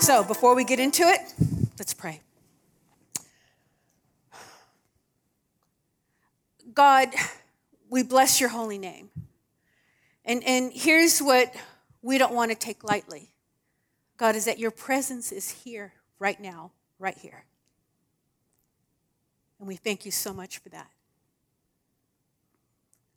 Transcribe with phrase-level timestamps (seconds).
[0.00, 1.20] So, before we get into it,
[1.78, 2.22] let's pray.
[6.72, 7.08] God,
[7.90, 9.10] we bless your holy name.
[10.24, 11.54] And, and here's what
[12.00, 13.32] we don't want to take lightly
[14.16, 17.44] God, is that your presence is here right now, right here.
[19.58, 20.90] And we thank you so much for that.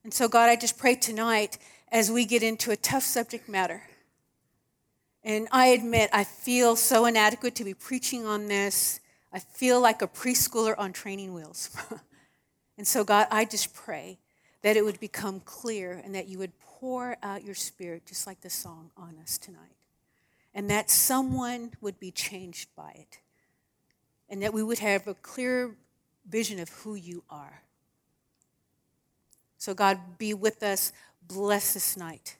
[0.03, 1.57] And so, God, I just pray tonight
[1.91, 3.83] as we get into a tough subject matter
[5.23, 8.99] and I admit, I feel so inadequate to be preaching on this.
[9.33, 11.75] I feel like a preschooler on training wheels.
[12.77, 14.17] and so, God, I just pray
[14.61, 18.41] that it would become clear and that you would pour out your spirit, just like
[18.41, 19.75] the song, on us tonight.
[20.53, 23.19] And that someone would be changed by it.
[24.29, 25.75] And that we would have a clear
[26.27, 27.63] vision of who you are.
[29.57, 30.91] So, God, be with us.
[31.27, 32.37] Bless this night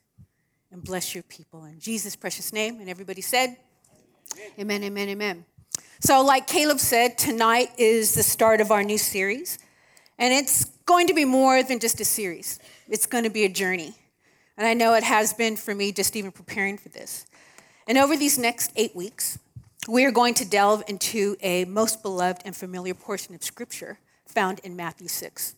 [0.72, 1.66] and bless your people.
[1.66, 2.80] In Jesus' precious name.
[2.80, 3.58] And everybody said,
[4.58, 5.46] Amen, amen, amen.
[6.00, 9.60] So, like Caleb said, tonight is the start of our new series.
[10.18, 13.50] And it's going to be more than just a series, it's going to be a
[13.50, 13.96] journey.
[14.58, 17.26] And I know it has been for me just even preparing for this.
[17.88, 19.40] And over these next eight weeks,
[19.90, 24.60] we are going to delve into a most beloved and familiar portion of Scripture found
[24.60, 25.56] in Matthew 6.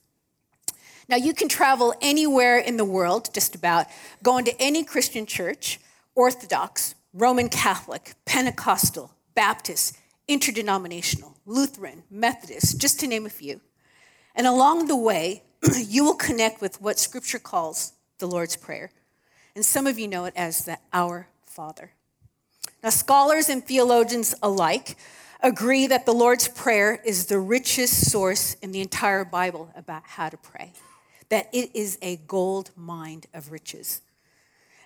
[1.09, 3.87] Now, you can travel anywhere in the world, just about,
[4.23, 5.79] go into any Christian church,
[6.15, 9.97] Orthodox, Roman Catholic, Pentecostal, Baptist,
[10.29, 13.59] interdenominational, Lutheran, Methodist, just to name a few.
[14.33, 15.43] And along the way,
[15.77, 18.91] you will connect with what Scripture calls the Lord's Prayer.
[19.55, 21.91] And some of you know it as the Our Father.
[22.83, 24.97] Now, scholars and theologians alike
[25.41, 30.29] agree that the Lord's Prayer is the richest source in the entire Bible about how
[30.29, 30.73] to pray
[31.29, 34.01] that it is a gold mine of riches.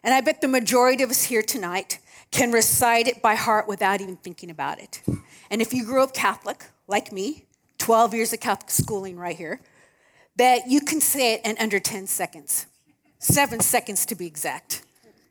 [0.04, 1.98] And I bet the majority of us here tonight
[2.30, 5.02] can recite it by heart without even thinking about it.
[5.50, 7.46] And if you grew up Catholic, like me,
[7.80, 9.60] 12 years of Catholic schooling right here,
[10.36, 12.68] that you can say it in under 10 seconds.
[13.18, 14.84] Seven seconds to be exact.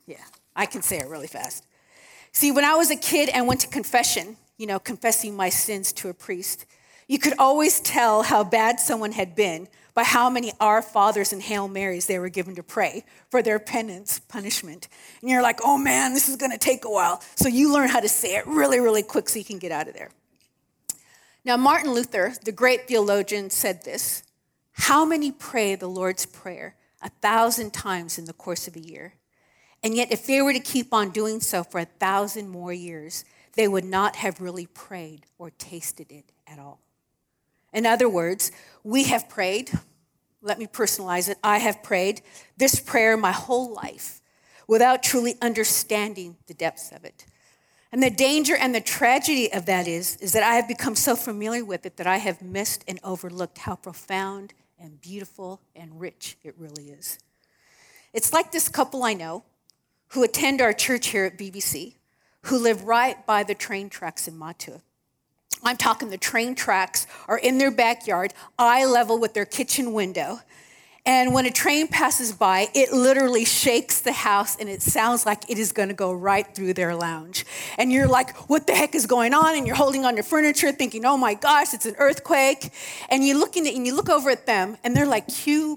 [0.06, 0.16] Yeah,
[0.56, 1.64] I can say it really fast.
[2.34, 5.92] See, when I was a kid and went to confession, you know, confessing my sins
[5.94, 6.66] to a priest,
[7.06, 11.40] you could always tell how bad someone had been by how many Our Fathers and
[11.40, 14.88] Hail Marys they were given to pray for their penance, punishment.
[15.20, 17.22] And you're like, oh man, this is gonna take a while.
[17.36, 19.86] So you learn how to say it really, really quick so you can get out
[19.86, 20.10] of there.
[21.44, 24.24] Now, Martin Luther, the great theologian, said this
[24.72, 29.14] How many pray the Lord's Prayer a thousand times in the course of a year?
[29.84, 33.22] And yet, if they were to keep on doing so for a thousand more years,
[33.52, 36.80] they would not have really prayed or tasted it at all.
[37.70, 38.50] In other words,
[38.82, 39.70] we have prayed.
[40.40, 41.36] Let me personalize it.
[41.44, 42.22] I have prayed
[42.56, 44.22] this prayer my whole life
[44.66, 47.26] without truly understanding the depths of it.
[47.92, 51.14] And the danger and the tragedy of that is, is that I have become so
[51.14, 56.38] familiar with it that I have missed and overlooked how profound and beautiful and rich
[56.42, 57.18] it really is.
[58.14, 59.44] It's like this couple I know
[60.14, 61.96] who attend our church here at BBC,
[62.42, 64.80] who live right by the train tracks in Matua.
[65.64, 70.38] I'm talking the train tracks are in their backyard, eye level with their kitchen window.
[71.04, 75.50] And when a train passes by, it literally shakes the house and it sounds like
[75.50, 77.44] it is going to go right through their lounge.
[77.76, 79.56] And you're like, what the heck is going on?
[79.56, 82.70] And you're holding on to furniture thinking, oh my gosh, it's an earthquake.
[83.08, 85.26] And you look in it and you look over at them and they're like,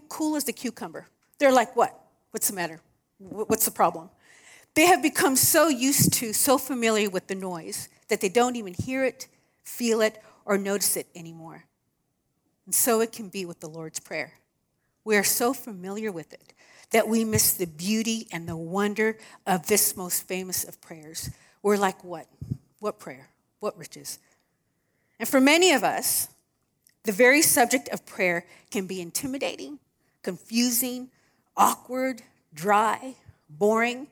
[0.09, 1.07] cool as the cucumber.
[1.39, 1.99] They're like, what?
[2.29, 2.81] What's the matter?
[3.17, 4.11] What's the problem?
[4.77, 8.75] They have become so used to, so familiar with the noise that they don't even
[8.75, 9.27] hear it,
[9.63, 11.65] feel it, or notice it anymore.
[12.67, 14.33] And so it can be with the Lord's Prayer.
[15.03, 16.53] We are so familiar with it
[16.91, 19.17] that we miss the beauty and the wonder
[19.47, 21.31] of this most famous of prayers.
[21.63, 22.27] We're like, what?
[22.77, 23.29] What prayer?
[23.59, 24.19] What riches?
[25.17, 26.29] And for many of us,
[27.01, 29.79] the very subject of prayer can be intimidating,
[30.22, 31.09] confusing,
[31.55, 32.22] awkward,
[32.53, 33.16] dry,
[33.49, 34.05] boring.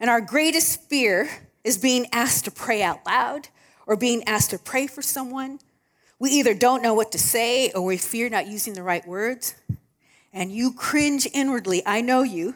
[0.00, 1.28] And our greatest fear
[1.64, 3.48] is being asked to pray out loud
[3.86, 5.58] or being asked to pray for someone,
[6.18, 9.54] we either don't know what to say or we fear not using the right words.
[10.32, 11.82] And you cringe inwardly.
[11.86, 12.54] I know you.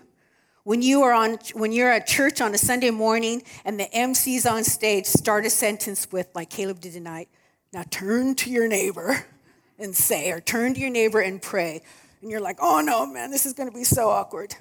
[0.65, 4.49] When you are on when you're at church on a Sunday morning and the MCs
[4.49, 7.29] on stage start a sentence with, like Caleb did tonight,
[7.73, 9.27] now turn to your neighbor
[9.79, 11.83] and say, or turn to your neighbor and pray.
[12.21, 14.55] And you're like, oh no, man, this is gonna be so awkward.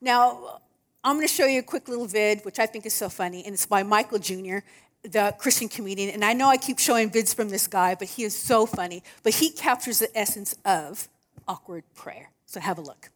[0.00, 0.60] Now,
[1.04, 3.54] I'm gonna show you a quick little vid, which I think is so funny, and
[3.54, 4.58] it's by Michael Jr
[5.02, 8.22] the Christian comedian, and I know I keep showing vids from this guy, but he
[8.22, 9.02] is so funny.
[9.22, 11.08] But he captures the essence of
[11.48, 12.30] awkward prayer.
[12.46, 13.10] So have a look.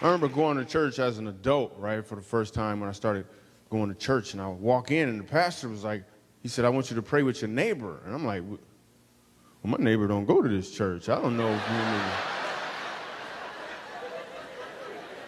[0.00, 2.92] I remember going to church as an adult, right, for the first time when I
[2.92, 3.26] started
[3.68, 6.04] going to church, and I would walk in, and the pastor was like,
[6.42, 8.00] he said, I want you to pray with your neighbor.
[8.06, 8.58] And I'm like, well,
[9.62, 11.10] my neighbor don't go to this church.
[11.10, 12.39] I don't know if you to,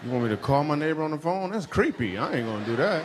[0.04, 1.50] you want me to call my neighbor on the phone?
[1.50, 2.18] That's creepy.
[2.18, 3.04] I ain't gonna do that.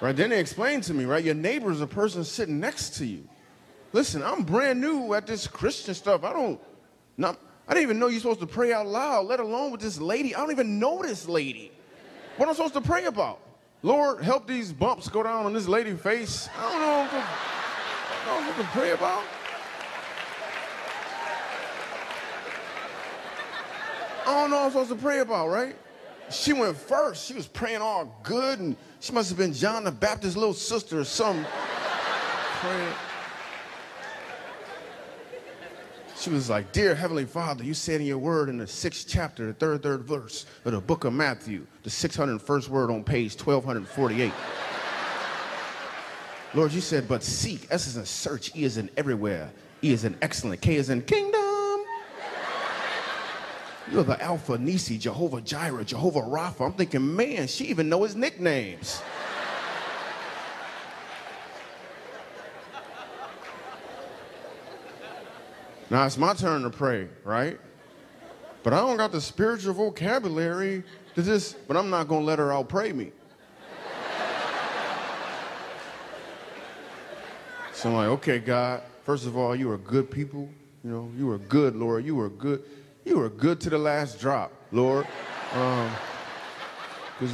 [0.00, 3.06] Right, then they explained to me, right, your neighbor is a person sitting next to
[3.06, 3.26] you.
[3.92, 6.24] Listen, I'm brand new at this Christian stuff.
[6.24, 6.60] I don't,
[7.16, 9.98] not, I didn't even know you're supposed to pray out loud, let alone with this
[9.98, 10.34] lady.
[10.34, 11.72] I don't even know this lady.
[12.36, 13.40] What am I supposed to pray about?
[13.82, 16.48] Lord, help these bumps go down on this lady's face.
[16.58, 17.00] I don't know.
[17.00, 19.22] What to, I don't know what to pray about.
[24.34, 25.76] I don't know what I'm supposed to pray about, right?
[26.28, 27.24] She went first.
[27.24, 30.98] She was praying all good, and she must have been John the Baptist's little sister
[30.98, 31.46] or something.
[32.54, 32.94] praying.
[36.16, 39.46] She was like, Dear Heavenly Father, you said in your word in the sixth chapter,
[39.46, 44.32] the third, third verse of the book of Matthew, the 601st word on page 1248.
[46.54, 49.52] Lord, you said, but seek, S is in search, E is in everywhere,
[49.82, 51.43] E is in excellent, K is in kingdom.
[53.90, 56.66] You're the Alpha Nisi, Jehovah Jireh, Jehovah Rapha.
[56.66, 59.02] I'm thinking, man, she even know his nicknames.
[65.90, 67.60] Now it's my turn to pray, right?
[68.64, 70.82] But I don't got the spiritual vocabulary
[71.14, 73.12] to just, but I'm not gonna let her out pray me.
[77.72, 80.48] So I'm like, okay, God, first of all, you are good people.
[80.82, 82.04] You know, you are good, Lord.
[82.06, 82.64] You are good.
[83.04, 85.06] You were good to the last drop, Lord.
[85.52, 85.90] Um,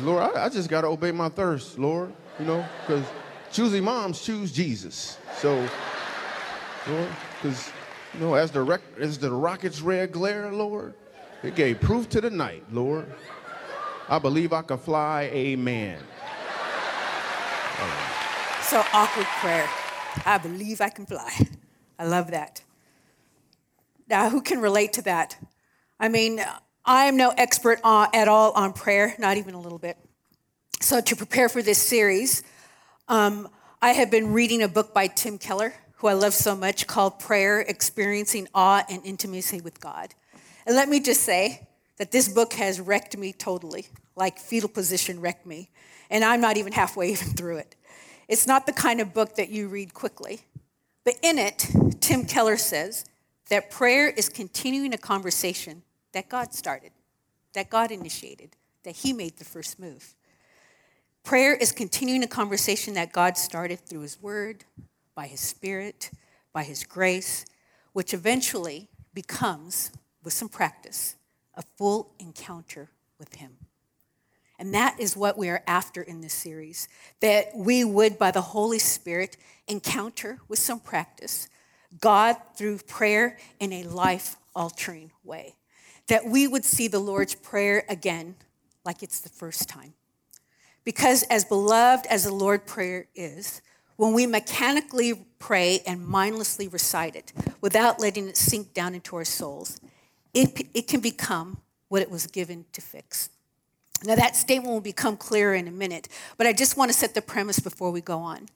[0.03, 2.13] Lord, I, I just got to obey my thirst, Lord.
[2.39, 3.05] You know, because
[3.53, 5.19] choosing moms choose Jesus.
[5.37, 5.55] So,
[6.89, 7.71] Lord, because
[8.15, 10.95] you know, as the, rec- as the rocket's red glare, Lord,
[11.43, 13.07] it gave proof to the night, Lord.
[14.09, 15.99] I believe I can fly, amen.
[18.63, 19.69] So awkward prayer.
[20.25, 21.33] I believe I can fly.
[21.99, 22.63] I love that.
[24.09, 25.37] Now, who can relate to that?
[26.01, 26.41] I mean,
[26.85, 29.97] I am no expert on, at all on prayer, not even a little bit.
[30.81, 32.43] So, to prepare for this series,
[33.07, 33.49] um,
[33.81, 37.19] I have been reading a book by Tim Keller who I love so much, called
[37.19, 40.15] Prayer Experiencing Awe and Intimacy with God.
[40.65, 41.69] And let me just say
[41.99, 43.87] that this book has wrecked me totally,
[44.17, 45.69] like fetal position wrecked me.
[46.09, 47.77] And I'm not even halfway even through it.
[48.29, 50.41] It's not the kind of book that you read quickly.
[51.05, 51.67] But in it,
[52.01, 53.05] Tim Keller says
[53.51, 56.93] that prayer is continuing a conversation that God started,
[57.55, 60.15] that God initiated, that He made the first move.
[61.23, 64.65] Prayer is continuing a conversation that God started through His Word,
[65.15, 66.11] by His Spirit,
[66.53, 67.45] by His grace,
[67.93, 69.91] which eventually becomes,
[70.23, 71.17] with some practice,
[71.55, 73.57] a full encounter with Him.
[74.59, 76.89] And that is what we are after in this series
[77.21, 79.37] that we would, by the Holy Spirit,
[79.69, 81.49] encounter with some practice
[81.99, 85.55] God through prayer in a life altering way.
[86.11, 88.35] That we would see the Lord's Prayer again
[88.85, 89.95] like it's the first time.
[90.83, 93.63] Because as beloved as the Lord's Prayer is,
[93.95, 99.25] when we mechanically pray and mindlessly recite it without letting it sink down into our
[99.25, 99.81] souls,
[100.35, 103.31] it, it can become what it was given to fix.
[104.03, 107.15] Now, that statement will become clearer in a minute, but I just want to set
[107.15, 108.49] the premise before we go on.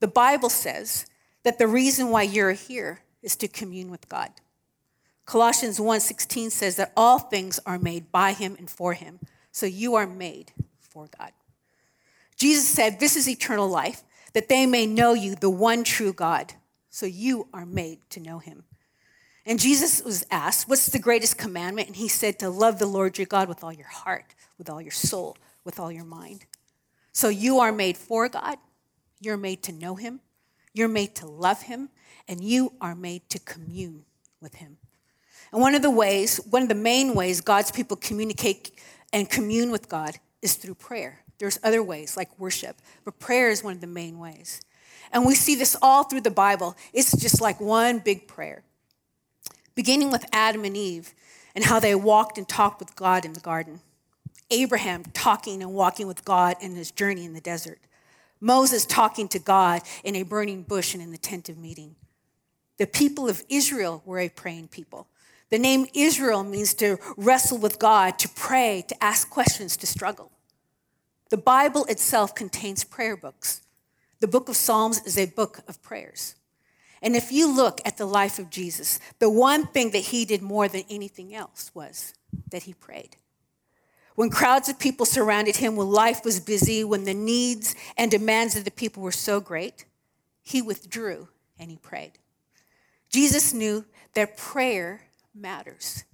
[0.00, 1.06] The Bible says
[1.44, 4.32] that the reason why you're here is to commune with God.
[5.26, 9.20] Colossians 1:16 says that all things are made by him and for him.
[9.52, 11.32] So you are made for God.
[12.36, 14.04] Jesus said, "This is eternal life,
[14.36, 16.52] that they may know you, the one true God.
[16.90, 18.64] So you are made to know him.
[19.46, 21.88] And Jesus was asked, What's the greatest commandment?
[21.88, 24.82] And he said, To love the Lord your God with all your heart, with all
[24.82, 26.44] your soul, with all your mind.
[27.12, 28.58] So you are made for God.
[29.22, 30.20] You're made to know him.
[30.74, 31.88] You're made to love him.
[32.28, 34.04] And you are made to commune
[34.42, 34.76] with him.
[35.52, 38.72] And one of the ways, one of the main ways God's people communicate
[39.12, 41.20] and commune with God is through prayer.
[41.38, 44.60] There's other ways like worship, but prayer is one of the main ways.
[45.12, 46.76] And we see this all through the Bible.
[46.92, 48.62] It's just like one big prayer.
[49.74, 51.14] Beginning with Adam and Eve
[51.54, 53.80] and how they walked and talked with God in the garden.
[54.50, 57.78] Abraham talking and walking with God in his journey in the desert.
[58.40, 61.96] Moses talking to God in a burning bush and in the tent of meeting.
[62.78, 65.08] The people of Israel were a praying people.
[65.50, 70.32] The name Israel means to wrestle with God, to pray, to ask questions, to struggle.
[71.30, 73.62] The Bible itself contains prayer books.
[74.20, 76.34] The book of Psalms is a book of prayers.
[77.02, 80.42] And if you look at the life of Jesus, the one thing that he did
[80.42, 82.14] more than anything else was
[82.50, 83.16] that he prayed.
[84.14, 88.56] When crowds of people surrounded him, when life was busy, when the needs and demands
[88.56, 89.84] of the people were so great,
[90.42, 92.12] he withdrew and he prayed.
[93.10, 93.84] Jesus knew
[94.14, 95.02] that prayer
[95.36, 96.04] matters,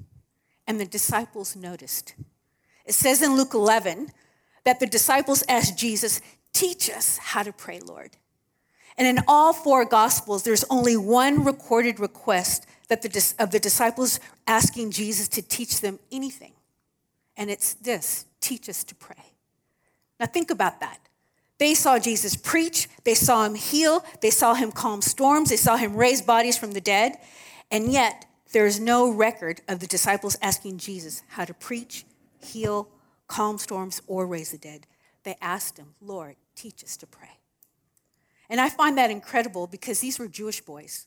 [0.67, 2.15] and the disciples noticed.
[2.85, 4.11] It says in Luke 11
[4.65, 6.21] that the disciples asked Jesus,
[6.53, 8.17] Teach us how to pray, Lord.
[8.99, 14.21] And in all four Gospels, there's only one recorded request that the, of the disciples
[14.47, 16.53] asking Jesus to teach them anything.
[17.37, 19.25] And it's this teach us to pray.
[20.21, 20.99] Now, think about that.
[21.59, 25.77] They saw Jesus preach, they saw him heal, they saw him calm storms, they saw
[25.77, 27.19] him raise bodies from the dead,
[27.71, 32.05] and yet there is no record of the disciples asking Jesus how to preach,
[32.39, 32.89] heal,
[33.27, 34.87] calm storms, or raise the dead.
[35.25, 37.39] They asked him, Lord, teach us to pray.
[38.51, 41.07] And I find that incredible because these were Jewish boys.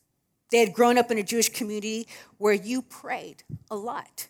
[0.52, 4.28] They had grown up in a Jewish community where you prayed a lot.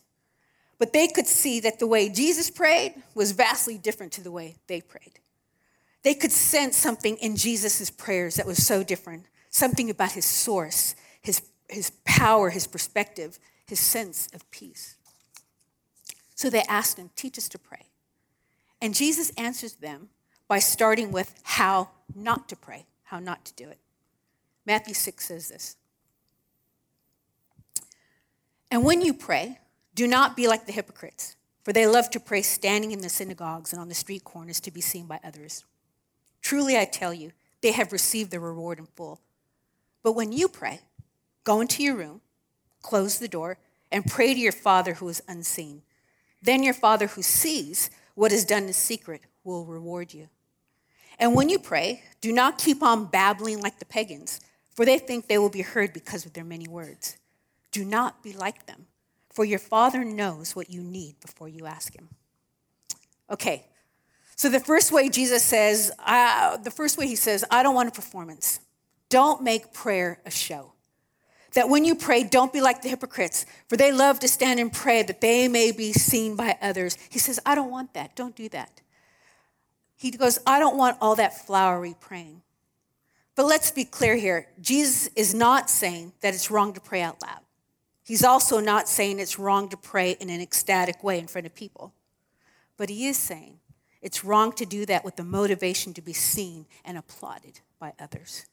[0.77, 4.55] But they could see that the way Jesus prayed was vastly different to the way
[4.67, 5.19] they prayed.
[6.03, 10.95] They could sense something in Jesus' prayers that was so different, something about his source,
[11.21, 14.95] his, his power, his perspective, his sense of peace.
[16.35, 17.87] So they asked him, Teach us to pray.
[18.81, 20.09] And Jesus answers them
[20.47, 23.79] by starting with how not to pray, how not to do it.
[24.65, 25.75] Matthew 6 says this
[28.69, 29.59] And when you pray,
[29.95, 33.71] do not be like the hypocrites, for they love to pray standing in the synagogues
[33.71, 35.63] and on the street corners to be seen by others.
[36.41, 37.31] Truly, I tell you,
[37.61, 39.19] they have received their reward in full.
[40.03, 40.81] But when you pray,
[41.45, 42.19] go into your room,
[42.81, 43.57] close the door,
[43.91, 45.83] and pray to your Father who is unseen.
[46.41, 50.27] Then your Father who sees what is done in secret will reward you.
[51.17, 54.41] And when you pray, do not keep on babbling like the pagans,
[54.73, 57.15] for they think they will be heard because of their many words.
[57.71, 58.87] Do not be like them
[59.35, 62.07] for your Father knows what you need before you ask Him.
[63.29, 63.65] Okay,
[64.37, 67.89] so the first way Jesus says, uh, the first way He says, I don't want
[67.89, 68.61] a performance.
[69.09, 70.71] Don't make prayer a show.
[71.55, 74.71] That when you pray, don't be like the hypocrites, for they love to stand and
[74.71, 76.97] pray that they may be seen by others.
[77.09, 78.15] He says, I don't want that.
[78.15, 78.81] Don't do that.
[79.95, 82.41] He goes, I don't want all that flowery praying.
[83.35, 87.21] But let's be clear here Jesus is not saying that it's wrong to pray out
[87.21, 87.39] loud.
[88.03, 91.55] He's also not saying it's wrong to pray in an ecstatic way in front of
[91.55, 91.93] people.
[92.77, 93.59] But he is saying
[94.01, 98.45] it's wrong to do that with the motivation to be seen and applauded by others.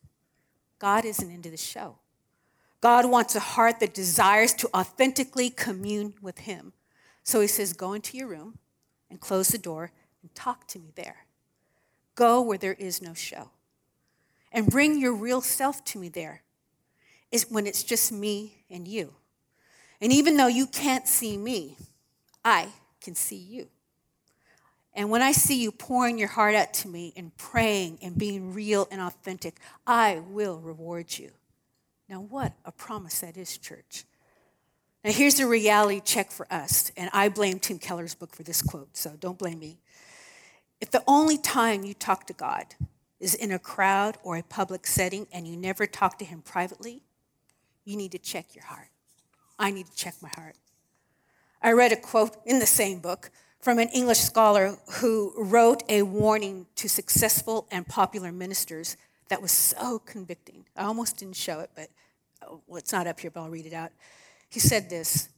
[0.78, 1.96] God isn't into the show.
[2.82, 6.72] God wants a heart that desires to authentically commune with him.
[7.22, 8.58] So he says, Go into your room
[9.08, 11.24] and close the door and talk to me there.
[12.16, 13.50] Go where there is no show.
[14.50, 16.42] And bring your real self to me there.
[17.30, 19.14] Is when it's just me and you.
[20.00, 21.76] And even though you can't see me,
[22.44, 22.68] I
[23.00, 23.68] can see you.
[24.92, 28.52] And when I see you pouring your heart out to me and praying and being
[28.52, 31.30] real and authentic, I will reward you.
[32.12, 34.04] Now, what a promise that is, church.
[35.02, 36.92] Now, here's a reality check for us.
[36.94, 39.78] And I blame Tim Keller's book for this quote, so don't blame me.
[40.82, 42.66] If the only time you talk to God
[43.18, 47.00] is in a crowd or a public setting and you never talk to Him privately,
[47.86, 48.90] you need to check your heart.
[49.58, 50.56] I need to check my heart.
[51.62, 56.02] I read a quote in the same book from an English scholar who wrote a
[56.02, 58.98] warning to successful and popular ministers
[59.30, 60.66] that was so convicting.
[60.76, 61.88] I almost didn't show it, but
[62.48, 63.92] well, it's not up here, but I'll read it out.
[64.48, 65.28] He said this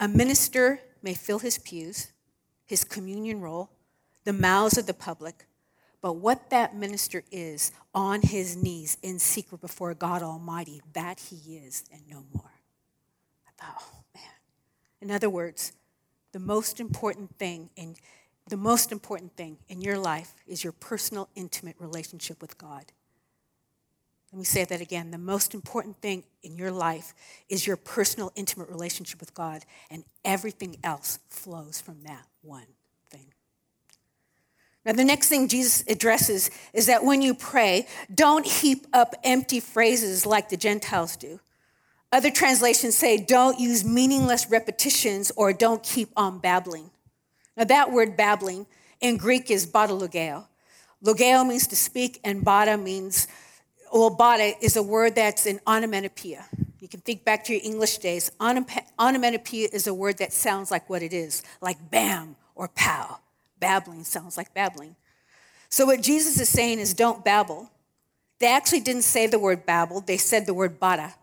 [0.00, 2.12] A minister may fill his pews,
[2.64, 3.70] his communion roll,
[4.24, 5.46] the mouths of the public,
[6.00, 11.56] but what that minister is on his knees in secret before God Almighty, that he
[11.56, 12.52] is and no more.
[13.46, 14.24] I thought, Oh, man.
[15.00, 15.72] In other words,
[16.32, 17.96] the most important thing in
[18.48, 22.92] the most important thing in your life is your personal intimate relationship with God.
[24.34, 25.12] Let me say that again.
[25.12, 27.14] The most important thing in your life
[27.48, 32.66] is your personal intimate relationship with God, and everything else flows from that one
[33.10, 33.26] thing.
[34.84, 39.60] Now, the next thing Jesus addresses is that when you pray, don't heap up empty
[39.60, 41.38] phrases like the Gentiles do.
[42.10, 46.90] Other translations say, don't use meaningless repetitions or don't keep on babbling.
[47.56, 48.66] Now, that word babbling
[49.00, 50.46] in Greek is logeo.
[51.04, 53.28] Logeo means to speak, and bada means,
[53.94, 56.44] bada is a word that's an onomatopoeia.
[56.80, 58.30] You can think back to your English days.
[58.40, 63.20] Onomatopoeia is a word that sounds like what it is, like bam or pow.
[63.60, 64.96] Babbling sounds like babbling.
[65.68, 67.70] So, what Jesus is saying is don't babble.
[68.38, 71.14] They actually didn't say the word babble, they said the word bada.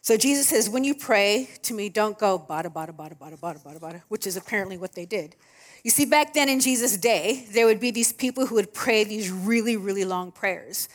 [0.00, 3.62] So, Jesus says, when you pray to me, don't go bada, bada, bada, bada, bada,
[3.62, 5.34] bada, bada, which is apparently what they did.
[5.82, 9.04] You see, back then in Jesus' day, there would be these people who would pray
[9.04, 10.88] these really, really long prayers.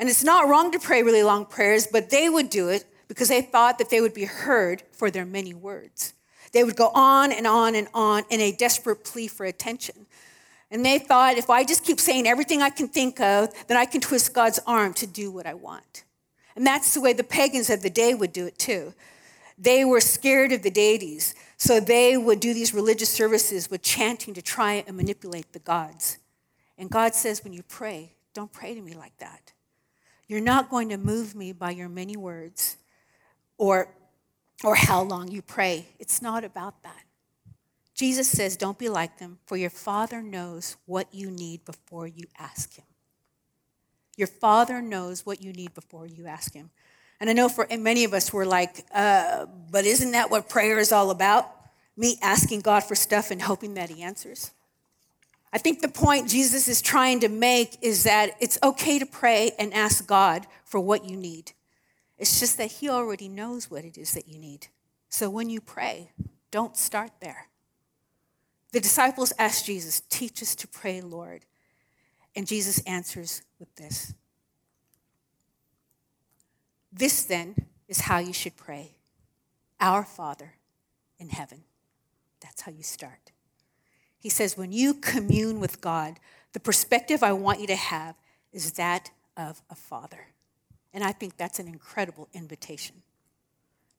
[0.00, 3.28] And it's not wrong to pray really long prayers, but they would do it because
[3.28, 6.14] they thought that they would be heard for their many words.
[6.52, 10.06] They would go on and on and on in a desperate plea for attention.
[10.70, 13.84] And they thought, if I just keep saying everything I can think of, then I
[13.84, 16.04] can twist God's arm to do what I want.
[16.56, 18.94] And that's the way the pagans of the day would do it too.
[19.58, 24.32] They were scared of the deities, so they would do these religious services with chanting
[24.32, 26.16] to try and manipulate the gods.
[26.78, 29.52] And God says, when you pray, don't pray to me like that.
[30.30, 32.76] You're not going to move me by your many words
[33.58, 33.88] or,
[34.62, 35.88] or how long you pray.
[35.98, 37.02] It's not about that.
[37.96, 42.28] Jesus says, Don't be like them, for your Father knows what you need before you
[42.38, 42.84] ask Him.
[44.16, 46.70] Your Father knows what you need before you ask Him.
[47.18, 50.78] And I know for many of us, we're like, uh, but isn't that what prayer
[50.78, 51.50] is all about?
[51.96, 54.52] Me asking God for stuff and hoping that He answers.
[55.52, 59.52] I think the point Jesus is trying to make is that it's okay to pray
[59.58, 61.52] and ask God for what you need.
[62.18, 64.68] It's just that He already knows what it is that you need.
[65.08, 66.12] So when you pray,
[66.50, 67.48] don't start there.
[68.72, 71.44] The disciples asked Jesus, Teach us to pray, Lord.
[72.36, 74.14] And Jesus answers with this
[76.92, 77.56] This then
[77.88, 78.92] is how you should pray
[79.80, 80.54] Our Father
[81.18, 81.64] in heaven.
[82.40, 83.29] That's how you start.
[84.20, 86.20] He says, When you commune with God,
[86.52, 88.14] the perspective I want you to have
[88.52, 90.26] is that of a father.
[90.92, 92.96] And I think that's an incredible invitation.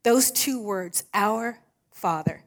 [0.03, 1.59] Those two words, our
[1.91, 2.43] Father,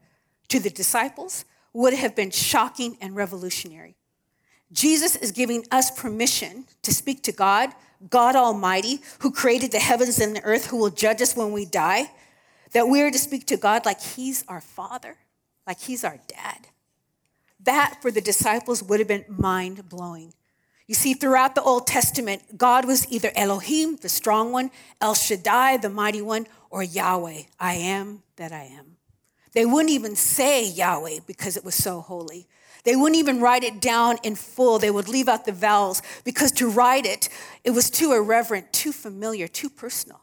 [0.48, 3.96] to the disciples would have been shocking and revolutionary.
[4.72, 7.70] Jesus is giving us permission to speak to God,
[8.10, 11.64] God Almighty, who created the heavens and the earth, who will judge us when we
[11.64, 12.10] die,
[12.72, 15.16] that we are to speak to God like He's our Father,
[15.66, 16.68] like He's our dad.
[17.64, 20.32] That for the disciples would have been mind blowing.
[20.86, 25.78] You see, throughout the Old Testament, God was either Elohim, the strong one, El Shaddai,
[25.78, 28.96] the mighty one, or Yahweh, I am that I am.
[29.52, 32.46] They wouldn't even say Yahweh because it was so holy.
[32.82, 34.78] They wouldn't even write it down in full.
[34.78, 37.30] They would leave out the vowels because to write it,
[37.62, 40.20] it was too irreverent, too familiar, too personal.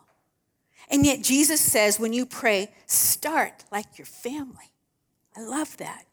[0.91, 4.71] And yet Jesus says, when you pray, start like your family.
[5.36, 6.06] I love that.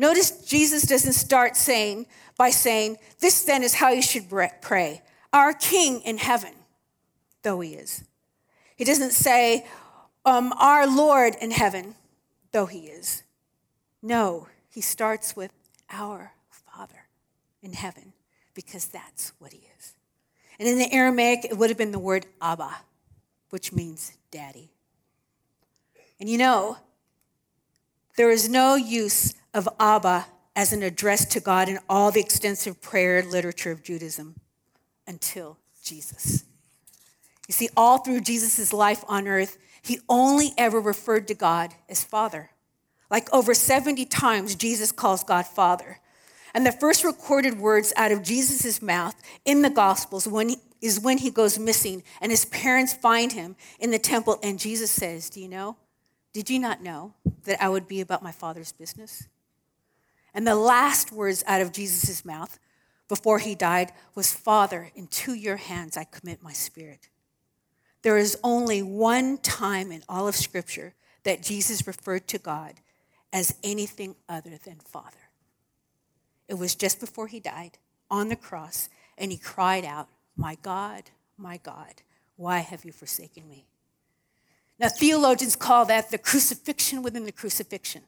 [0.00, 2.06] Notice Jesus doesn't start saying
[2.38, 4.30] by saying, This then is how you should
[4.62, 5.02] pray.
[5.30, 6.54] Our King in heaven,
[7.42, 8.02] though he is.
[8.76, 9.66] He doesn't say,
[10.24, 11.96] um, Our Lord in heaven,
[12.50, 13.24] though he is.
[14.00, 15.52] No, he starts with
[15.90, 17.04] our Father
[17.62, 18.14] in heaven
[18.54, 19.92] because that's what he is.
[20.58, 22.74] And in the Aramaic, it would have been the word Abba,
[23.50, 24.70] which means daddy.
[26.18, 26.78] And you know,
[28.16, 32.80] there is no use of Abba as an address to God in all the extensive
[32.80, 34.36] prayer literature of Judaism
[35.06, 36.44] until Jesus.
[37.48, 42.04] You see, all through Jesus' life on earth, he only ever referred to God as
[42.04, 42.50] Father.
[43.10, 45.98] Like over 70 times, Jesus calls God Father.
[46.54, 51.00] And the first recorded words out of Jesus' mouth in the Gospels when he, is
[51.00, 54.38] when he goes missing and his parents find him in the temple.
[54.42, 55.76] And Jesus says, Do you know?
[56.32, 59.26] Did you not know that I would be about my Father's business?
[60.34, 62.58] And the last words out of Jesus' mouth
[63.08, 67.08] before he died was Father, into your hands I commit my spirit.
[68.02, 72.74] There is only one time in all of Scripture that Jesus referred to God
[73.32, 75.16] as anything other than Father.
[76.48, 77.78] It was just before he died
[78.10, 78.88] on the cross,
[79.18, 81.04] and he cried out, My God,
[81.36, 82.02] my God,
[82.36, 83.66] why have you forsaken me?
[84.78, 88.02] Now, theologians call that the crucifixion within the crucifixion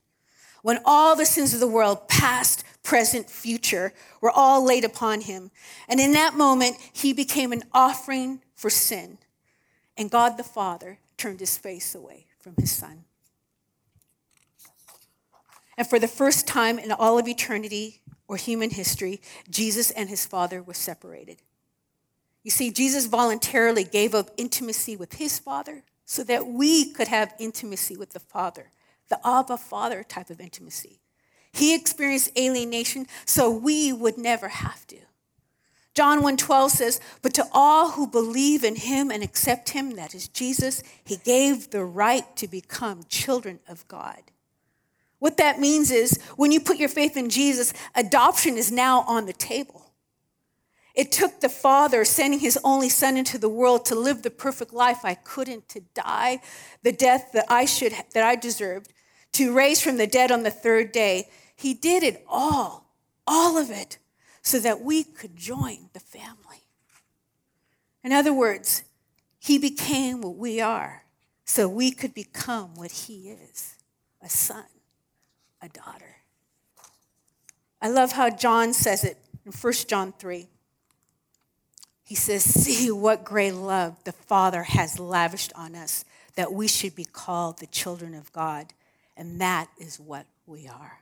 [0.63, 5.51] when all the sins of the world, past, present, future, were all laid upon him.
[5.87, 9.19] And in that moment, he became an offering for sin.
[9.95, 13.03] And God the Father turned his face away from his son.
[15.77, 20.25] And for the first time in all of eternity or human history, Jesus and his
[20.25, 21.37] Father were separated.
[22.43, 27.33] You see, Jesus voluntarily gave up intimacy with his Father so that we could have
[27.39, 28.69] intimacy with the Father
[29.09, 30.99] the Abba Father type of intimacy.
[31.51, 34.97] He experienced alienation so we would never have to.
[35.93, 40.27] John 1:12 says, "But to all who believe in him and accept him, that is
[40.27, 44.31] Jesus, he gave the right to become children of God."
[45.19, 49.25] What that means is when you put your faith in Jesus, adoption is now on
[49.27, 49.92] the table.
[50.93, 54.73] It took the Father sending his only Son into the world to live the perfect
[54.73, 56.39] life I couldn't, to die
[56.83, 58.93] the death that I should that I deserved,
[59.33, 61.29] to raise from the dead on the third day.
[61.55, 62.93] He did it all,
[63.25, 63.97] all of it,
[64.43, 66.67] so that we could join the family.
[68.03, 68.83] In other words,
[69.39, 71.05] he became what we are,
[71.45, 73.75] so we could become what he is,
[74.21, 74.65] a son,
[75.61, 76.17] a daughter.
[77.81, 80.49] I love how John says it in 1 John 3.
[82.13, 86.95] He says, See what great love the Father has lavished on us, that we should
[86.95, 88.67] be called the children of God.
[89.17, 91.01] And that is what we are.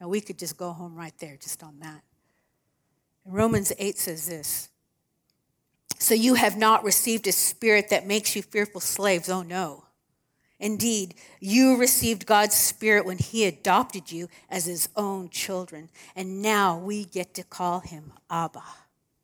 [0.00, 2.02] Now, we could just go home right there, just on that.
[3.24, 4.68] Romans 8 says this
[5.98, 9.28] So you have not received a spirit that makes you fearful slaves.
[9.28, 9.86] Oh, no.
[10.60, 15.88] Indeed, you received God's Spirit when He adopted you as His own children.
[16.14, 18.62] And now we get to call Him Abba,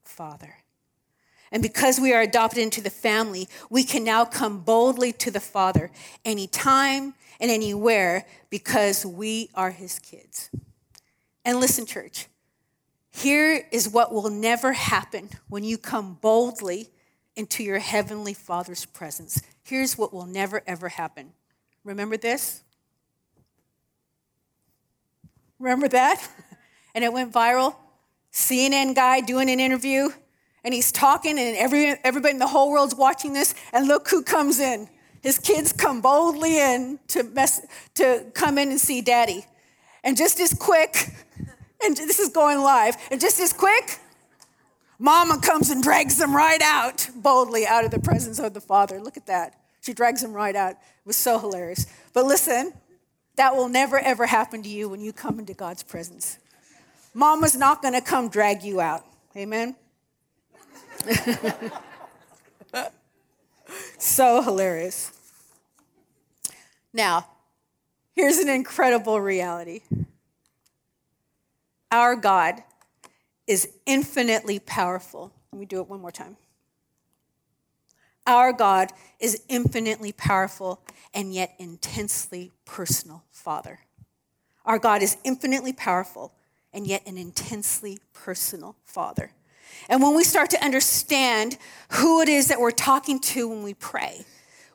[0.03, 0.57] Father.
[1.53, 5.41] And because we are adopted into the family, we can now come boldly to the
[5.41, 5.91] Father
[6.25, 10.51] anytime and anywhere because we are His kids.
[11.45, 12.27] And listen, church,
[13.11, 16.91] here is what will never happen when you come boldly
[17.37, 19.41] into your Heavenly Father's presence.
[19.63, 21.33] Here's what will never, ever happen.
[21.85, 22.63] Remember this?
[25.59, 26.27] Remember that?
[26.95, 27.77] And it went viral.
[28.33, 30.09] CNN guy doing an interview,
[30.67, 34.25] and he's talking, and every, everybody in the whole world's watching this, and look who
[34.25, 34.89] comes in.
[35.23, 39.47] His kids come boldly in to, mess, to come in and see daddy.
[40.03, 41.15] And just as quick,
[41.85, 44.01] and this is going live, and just as quick,
[44.99, 49.01] mama comes and drags them right out, boldly out of the presence of the father.
[49.01, 49.55] Look at that.
[49.83, 50.73] She drags them right out.
[50.73, 51.87] It was so hilarious.
[52.13, 52.73] But listen,
[53.37, 56.39] that will never, ever happen to you when you come into God's presence.
[57.15, 59.05] Mama's not going to come drag you out.
[59.37, 59.77] Amen?
[63.99, 65.13] so hilarious.
[66.93, 67.27] Now,
[68.15, 69.83] here's an incredible reality
[71.91, 72.63] our God
[73.47, 75.33] is infinitely powerful.
[75.53, 76.37] Let me do it one more time.
[78.27, 80.83] Our God is infinitely powerful
[81.15, 83.81] and yet intensely personal Father.
[84.65, 86.35] Our God is infinitely powerful
[86.73, 89.31] and yet an intensely personal Father.
[89.89, 91.59] And when we start to understand
[91.91, 94.25] who it is that we're talking to when we pray,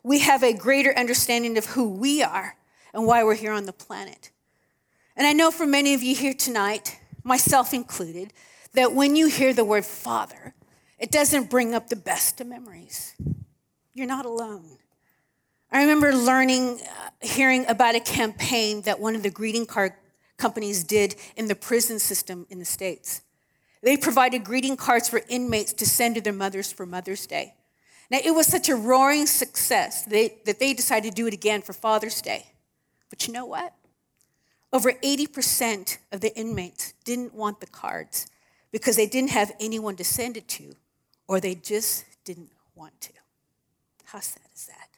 [0.02, 2.56] we have a greater understanding of who we are
[2.92, 4.30] and why we're here on the planet.
[5.16, 8.32] And I know for many of you here tonight, myself included,
[8.74, 10.54] that when you hear the word Father,
[10.98, 13.14] it doesn't bring up the best of memories.
[13.92, 14.78] You're not alone.
[15.70, 19.92] I remember learning, uh, hearing about a campaign that one of the greeting card
[20.36, 23.22] companies did in the prison system in the States.
[23.82, 27.54] They provided greeting cards for inmates to send to their mothers for Mother's Day.
[28.10, 31.72] Now, it was such a roaring success that they decided to do it again for
[31.72, 32.46] Father's Day.
[33.10, 33.74] But you know what?
[34.72, 38.26] Over 80% of the inmates didn't want the cards
[38.70, 40.74] because they didn't have anyone to send it to,
[41.26, 43.12] or they just didn't want to.
[44.04, 44.88] How sad is that?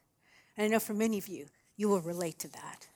[0.57, 2.87] And I know for many of you, you will relate to that.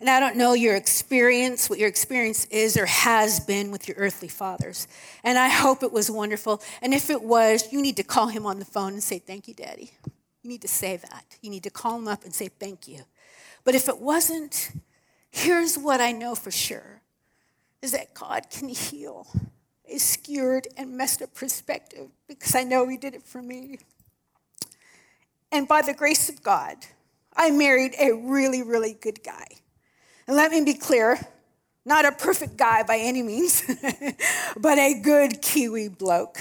[0.00, 3.96] And I don't know your experience, what your experience is or has been with your
[3.96, 4.86] earthly fathers.
[5.24, 6.62] And I hope it was wonderful.
[6.80, 9.48] And if it was, you need to call him on the phone and say, Thank
[9.48, 9.92] you, Daddy.
[10.42, 11.24] You need to say that.
[11.42, 13.02] You need to call him up and say, Thank you.
[13.64, 14.70] But if it wasn't,
[15.30, 17.02] here's what I know for sure
[17.82, 19.26] is that God can heal
[19.88, 23.78] a skewed and messed up perspective because I know He did it for me.
[25.50, 26.76] And by the grace of God,
[27.36, 29.46] I married a really, really good guy.
[30.28, 31.18] And let me be clear
[31.84, 33.62] not a perfect guy by any means,
[34.56, 36.38] but a good Kiwi bloke.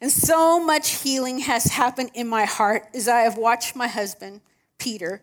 [0.00, 4.40] And so much healing has happened in my heart as I have watched my husband,
[4.78, 5.22] Peter,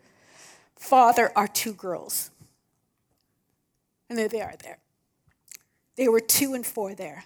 [0.76, 2.30] father our two girls.
[4.08, 4.78] And there they are there.
[5.96, 7.26] They were two and four there.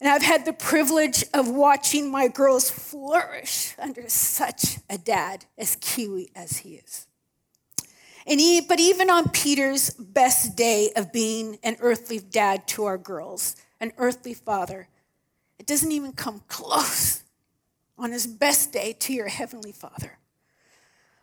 [0.00, 5.76] And I've had the privilege of watching my girls flourish under such a dad as
[5.76, 7.07] Kiwi as he is.
[8.28, 12.98] And he, but even on Peter's best day of being an earthly dad to our
[12.98, 14.88] girls, an earthly father,
[15.58, 17.24] it doesn't even come close
[17.96, 20.18] on his best day to your heavenly father.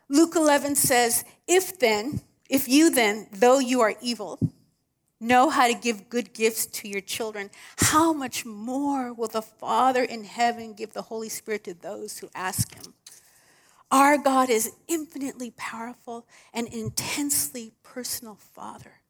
[0.08, 4.40] Luke 11 says, If then, if you then, though you are evil,
[5.20, 10.02] know how to give good gifts to your children, how much more will the Father
[10.02, 12.94] in heaven give the Holy Spirit to those who ask him?
[13.90, 19.00] Our God is infinitely powerful and intensely personal Father.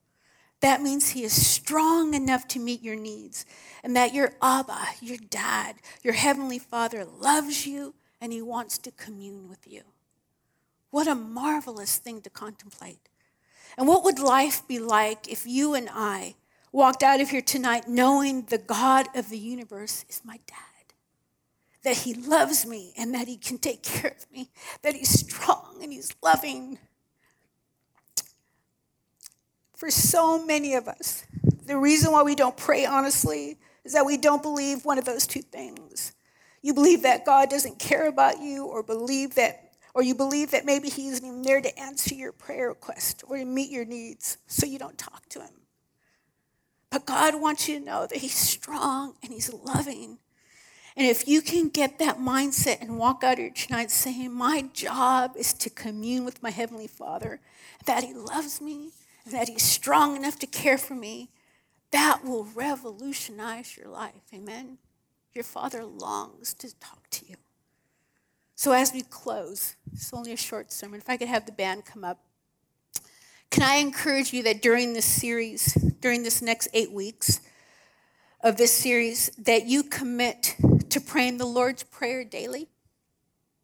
[0.60, 3.46] That means He is strong enough to meet your needs,
[3.82, 8.90] and that your Abba, your dad, your Heavenly Father loves you and He wants to
[8.90, 9.82] commune with you.
[10.90, 13.08] What a marvelous thing to contemplate.
[13.76, 16.36] And what would life be like if you and I
[16.72, 20.75] walked out of here tonight knowing the God of the universe is my dad?
[21.86, 24.50] That he loves me and that he can take care of me,
[24.82, 26.80] that he's strong and he's loving.
[29.76, 31.24] For so many of us,
[31.64, 35.28] the reason why we don't pray honestly is that we don't believe one of those
[35.28, 36.12] two things.
[36.60, 39.62] You believe that God doesn't care about you, or believe that
[39.94, 43.38] or you believe that maybe he isn't even there to answer your prayer request or
[43.38, 45.54] to meet your needs, so you don't talk to him.
[46.90, 50.18] But God wants you to know that he's strong and he's loving.
[50.96, 55.32] And if you can get that mindset and walk out here tonight saying, My job
[55.36, 57.40] is to commune with my Heavenly Father,
[57.84, 58.92] that He loves me,
[59.24, 61.28] and that He's strong enough to care for me,
[61.90, 64.22] that will revolutionize your life.
[64.34, 64.78] Amen.
[65.34, 67.36] Your Father longs to talk to you.
[68.54, 70.98] So, as we close, it's only a short sermon.
[70.98, 72.20] If I could have the band come up,
[73.50, 77.42] can I encourage you that during this series, during this next eight weeks
[78.40, 80.56] of this series, that you commit
[80.98, 82.68] to praying the Lord's Prayer daily?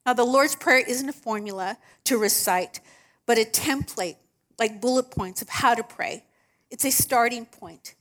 [0.07, 2.81] Now, the Lord's Prayer isn't a formula to recite,
[3.27, 4.17] but a template,
[4.59, 6.25] like bullet points of how to pray.
[6.71, 7.95] It's a starting point.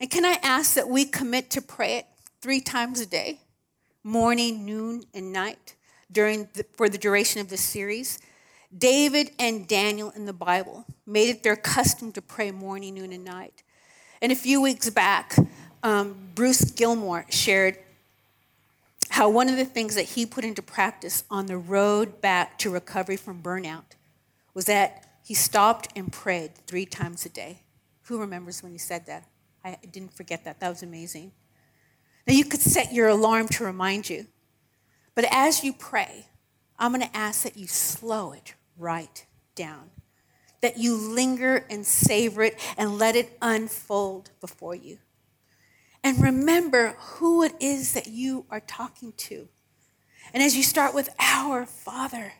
[0.00, 2.06] And can I ask that we commit to pray it
[2.40, 3.40] three times a day
[4.02, 5.76] morning, noon, and night?
[6.10, 8.18] during the, for the duration of this series.
[8.76, 13.24] David and Daniel in the Bible made it their custom to pray morning, noon, and
[13.24, 13.62] night.
[14.20, 15.36] And a few weeks back,
[15.82, 17.78] um, Bruce Gilmore shared
[19.16, 22.68] how one of the things that he put into practice on the road back to
[22.68, 23.96] recovery from burnout
[24.52, 27.62] was that he stopped and prayed three times a day.
[28.02, 29.26] Who remembers when he said that?
[29.64, 30.60] I didn't forget that.
[30.60, 31.32] That was amazing.
[32.26, 34.26] Now, you could set your alarm to remind you.
[35.14, 36.26] But as you pray,
[36.78, 39.24] I'm going to ask that you slow it right
[39.54, 39.92] down,
[40.60, 44.98] that you linger and savor it and let it unfold before you.
[46.06, 49.48] And remember who it is that you are talking to.
[50.32, 52.34] And as you start with our Father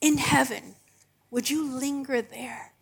[0.00, 0.74] in heaven,
[1.30, 2.72] would you linger there?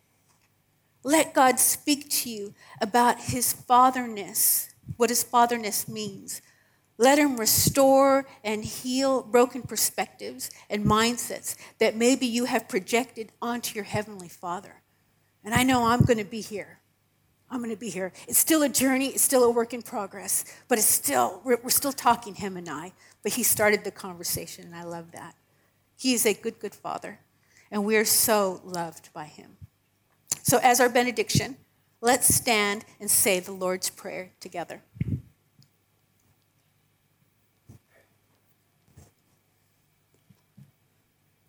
[1.03, 6.41] Let God speak to you about his fatherness, what his fatherness means
[6.97, 13.73] let Him restore and heal broken perspectives and mindsets that maybe you have projected onto
[13.73, 14.83] your Heavenly Father.
[15.43, 16.79] And I know I'm going to be here.
[17.53, 18.11] I'm going to be here.
[18.27, 21.69] It's still a journey, it's still a work in progress, but it's still, we're, we're
[21.69, 22.93] still talking, Him and I.
[23.21, 25.35] But He started the conversation, and I love that.
[25.95, 27.19] He is a good, good Father,
[27.69, 29.57] and we are so loved by Him.
[30.41, 31.57] So, as our benediction,
[32.01, 34.81] let's stand and say the Lord's Prayer together.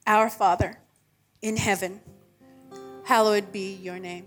[0.06, 0.80] Our Father
[1.40, 2.02] in heaven,
[3.06, 4.26] hallowed be your name.